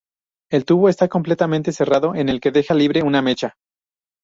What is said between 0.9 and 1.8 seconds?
completamente